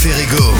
[0.00, 0.59] Ferrego.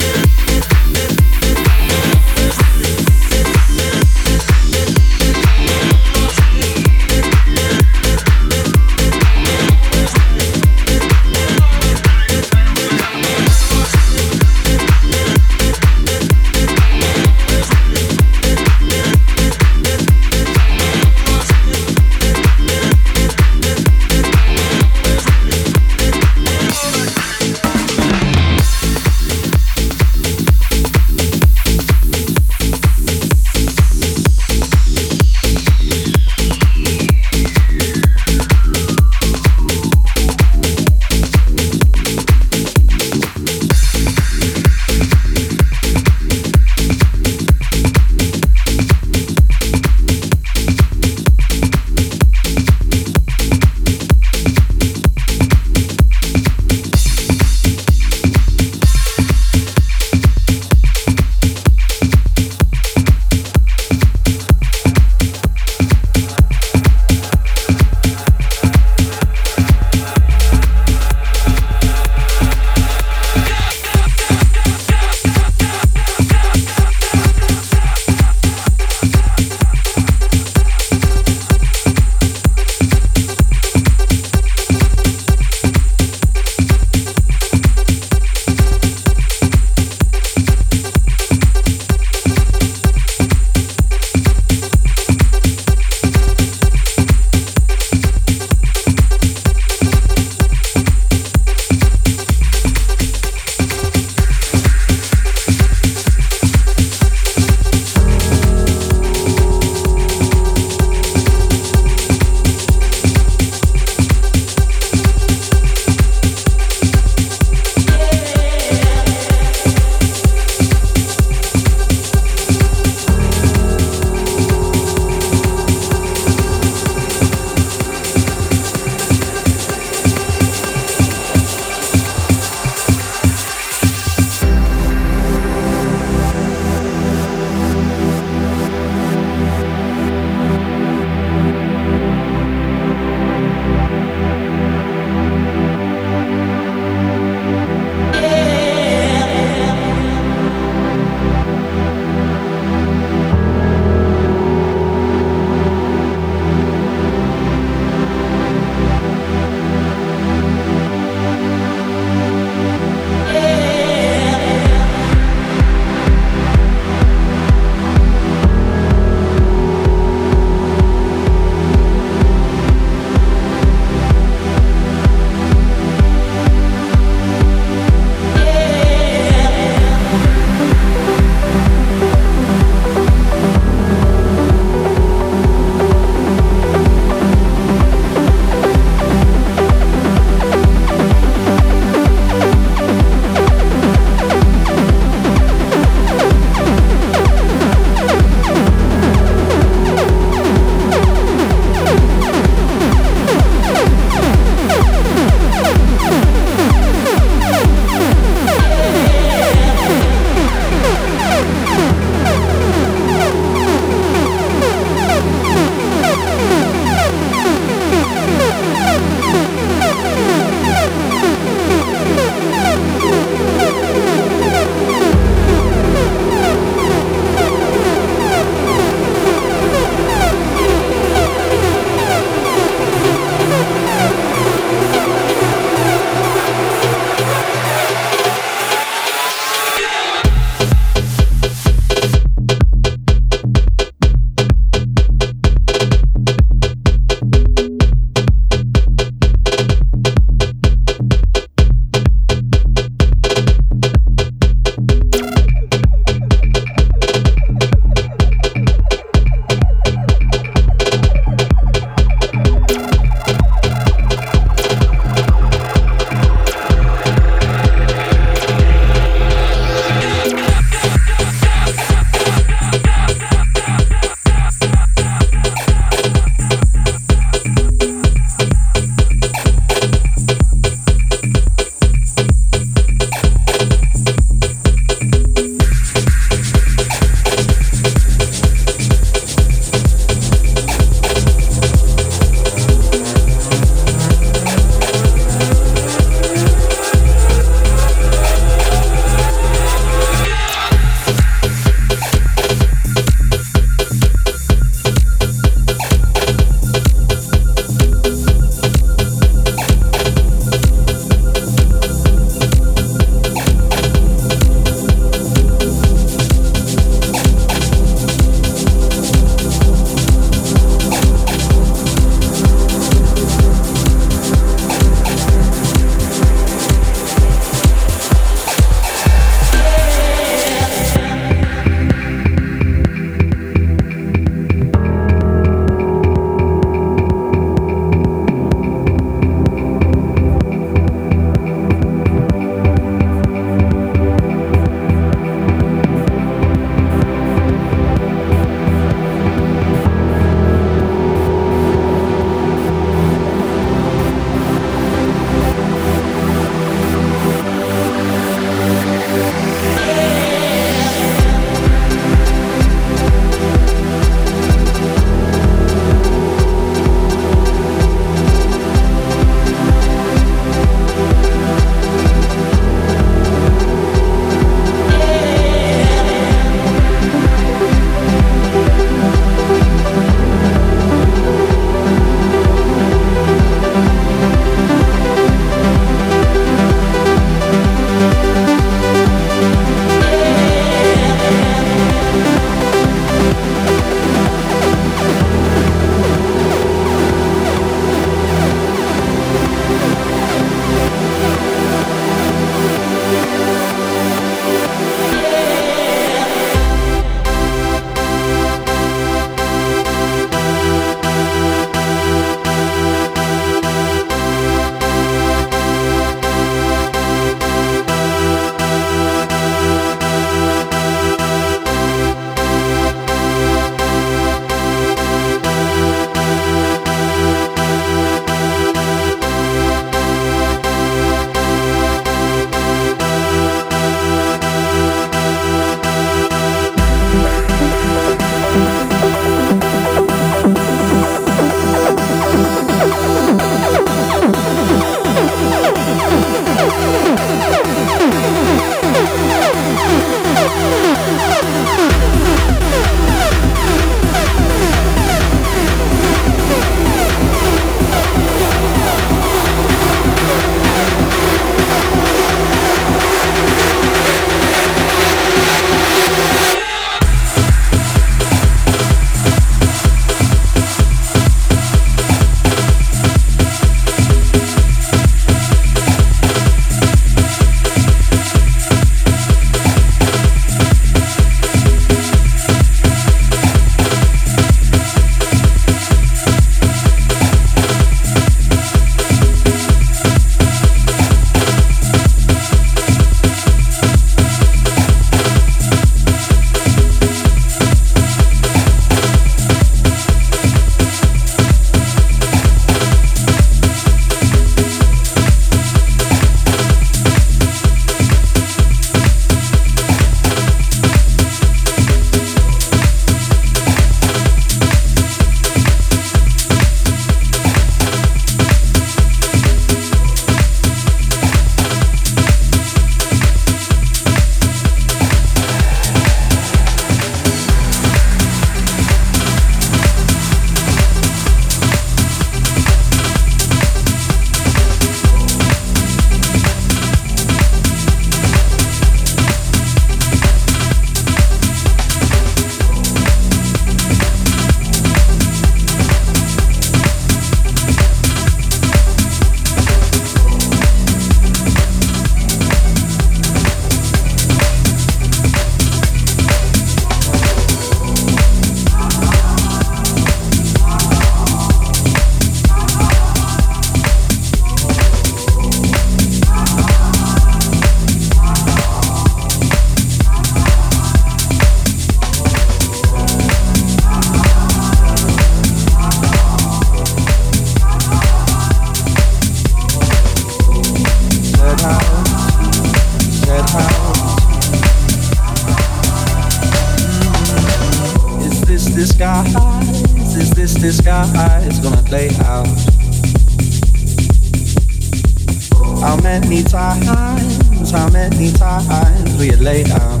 [599.20, 600.00] Will you down?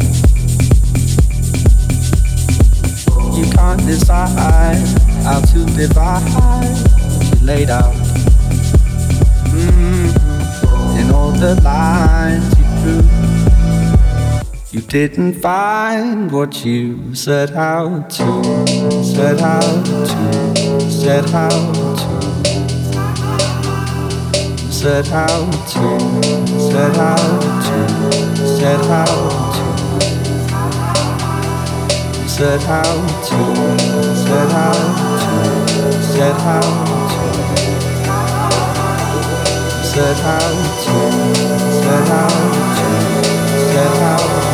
[3.36, 4.80] You can't decide
[5.24, 6.22] how to divide
[7.42, 7.94] you out.
[9.52, 10.98] Mm-hmm.
[10.98, 13.02] In all the lines you drew,
[14.72, 18.42] you didn't find what you set out to,
[19.04, 22.10] set out to, set out to
[24.70, 25.98] set out to,
[26.70, 28.29] set out to,
[28.60, 30.28] set out to,
[32.28, 33.38] set out to,
[34.14, 34.74] set out
[35.22, 36.68] to, set out
[37.10, 37.30] to,
[39.82, 40.96] set out to,
[41.80, 42.36] set out
[42.76, 42.90] to,
[43.72, 44.49] set out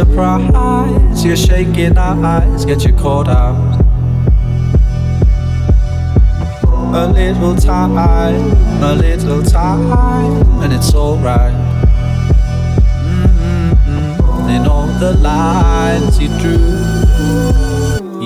[0.00, 3.78] surprise your shaking our eyes get you caught out.
[7.02, 7.98] A little time,
[8.82, 11.52] a little time, and it's alright.
[13.04, 14.48] Mm-hmm.
[14.48, 16.70] In all the lines you drew.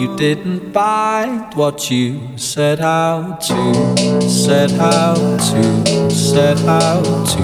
[0.01, 7.44] You didn't find what you set out to, set out to, set out to,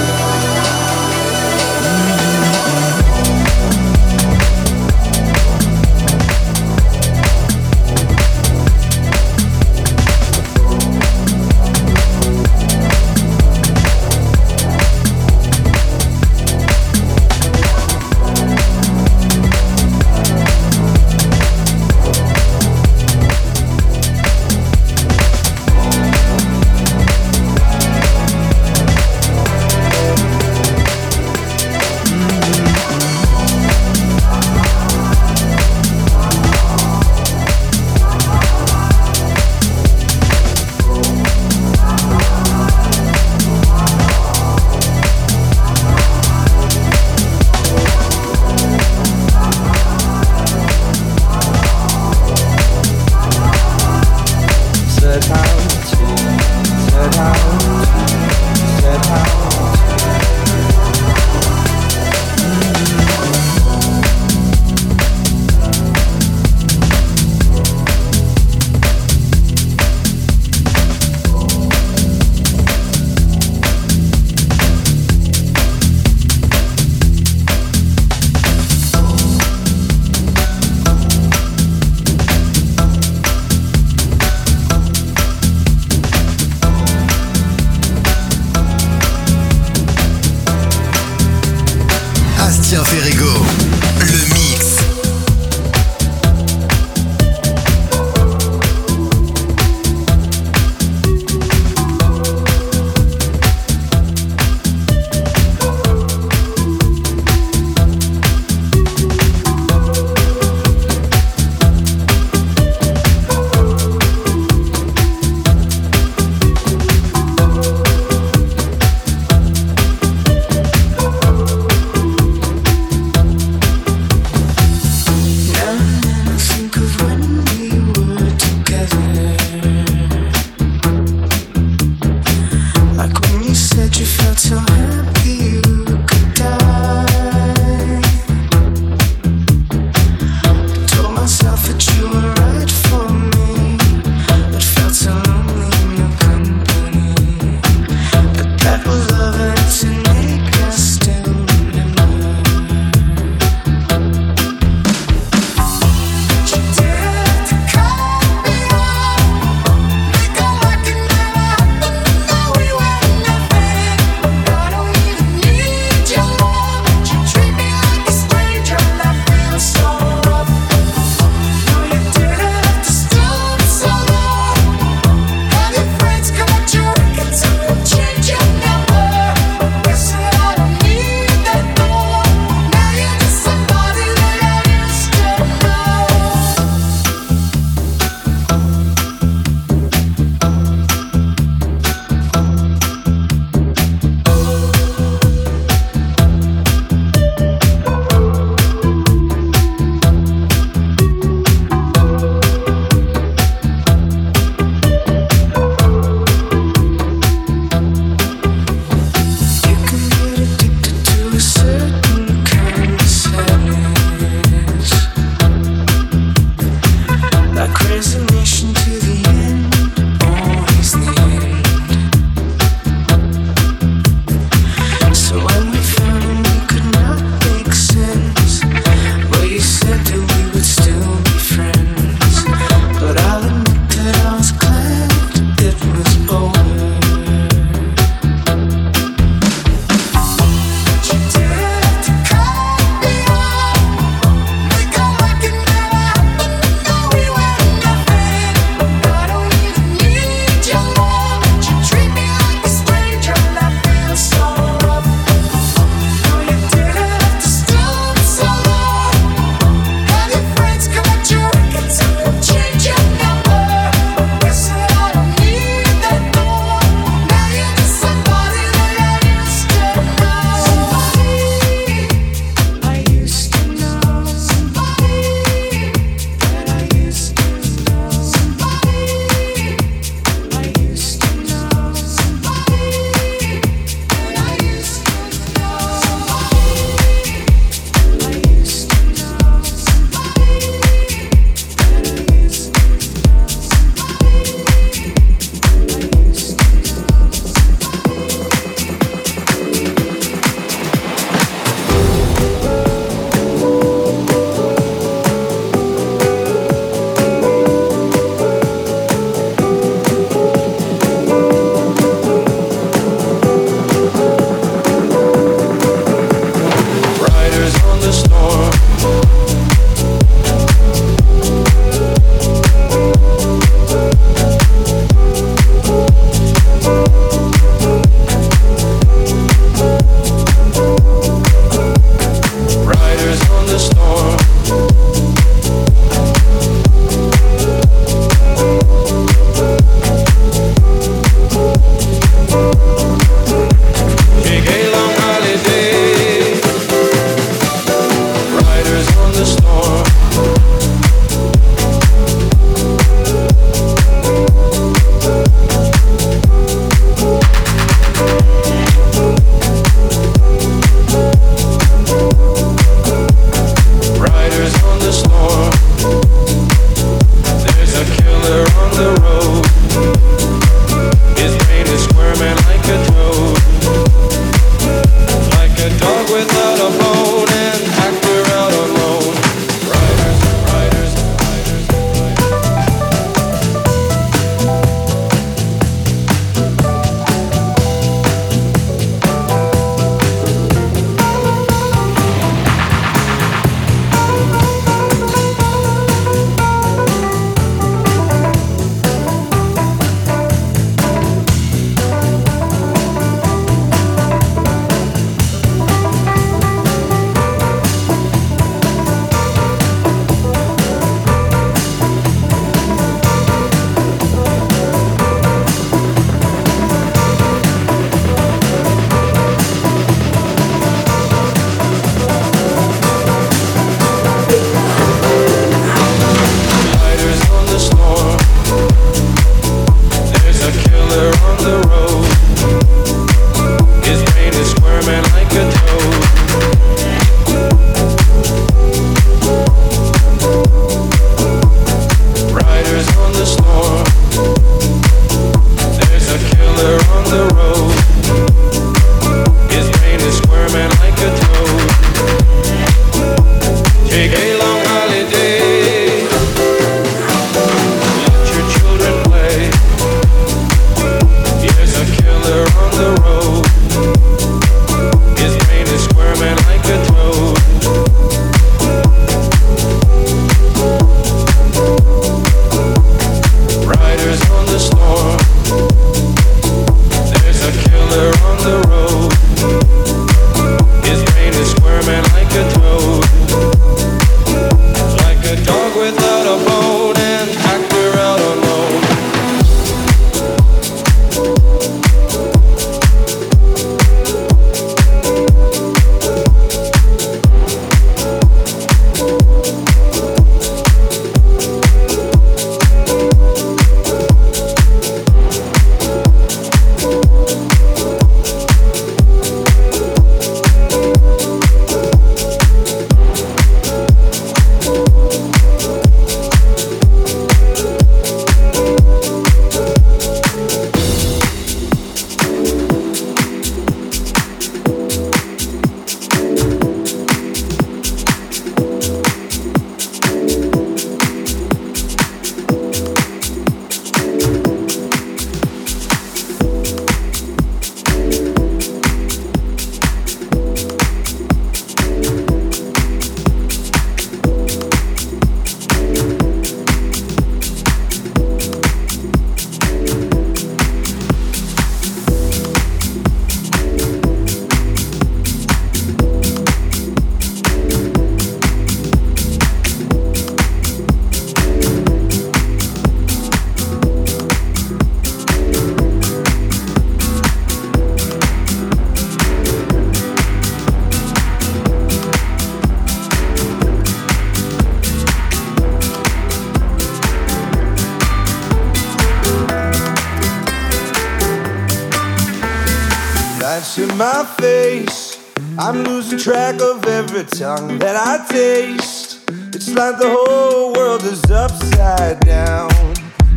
[587.31, 589.49] tongue that I taste.
[589.73, 592.89] It's like the whole world is upside down.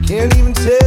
[0.07, 0.84] Can't even tell.